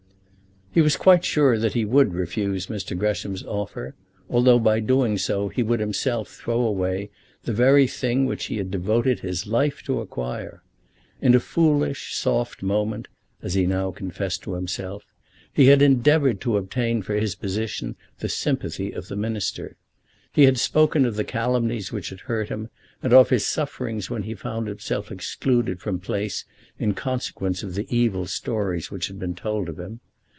He 0.73 0.79
was 0.79 0.95
quite 0.95 1.25
sure 1.25 1.57
that 1.59 1.73
he 1.73 1.83
would 1.83 2.13
refuse 2.13 2.67
Mr. 2.67 2.97
Gresham's 2.97 3.43
offer, 3.43 3.93
although 4.29 4.57
by 4.57 4.79
doing 4.79 5.17
so 5.17 5.49
he 5.49 5.61
would 5.61 5.81
himself 5.81 6.29
throw 6.29 6.61
away 6.61 7.09
the 7.43 7.51
very 7.51 7.87
thing 7.87 8.25
which 8.25 8.45
he 8.45 8.55
had 8.55 8.71
devoted 8.71 9.19
his 9.19 9.45
life 9.45 9.81
to 9.83 9.99
acquire. 9.99 10.63
In 11.21 11.35
a 11.35 11.41
foolish, 11.41 12.13
soft 12.15 12.63
moment, 12.63 13.09
as 13.41 13.53
he 13.55 13.65
now 13.65 13.91
confessed 13.91 14.43
to 14.43 14.53
himself, 14.53 15.03
he 15.51 15.65
had 15.65 15.81
endeavoured 15.81 16.39
to 16.39 16.55
obtain 16.55 17.01
for 17.01 17.15
his 17.15 17.35
own 17.35 17.41
position 17.41 17.95
the 18.19 18.29
sympathy 18.29 18.93
of 18.93 19.09
the 19.09 19.17
Minister. 19.17 19.75
He 20.31 20.45
had 20.45 20.57
spoken 20.57 21.03
of 21.05 21.17
the 21.17 21.25
calumnies 21.25 21.91
which 21.91 22.11
had 22.11 22.21
hurt 22.21 22.47
him, 22.47 22.69
and 23.03 23.11
of 23.11 23.29
his 23.29 23.45
sufferings 23.45 24.09
when 24.09 24.23
he 24.23 24.35
found 24.35 24.69
himself 24.69 25.11
excluded 25.11 25.81
from 25.81 25.99
place 25.99 26.45
in 26.79 26.93
consequence 26.93 27.61
of 27.61 27.75
the 27.75 27.93
evil 27.93 28.25
stories 28.25 28.89
which 28.89 29.07
had 29.07 29.19
been 29.19 29.35
told 29.35 29.67
of 29.67 29.77
him. 29.77 29.99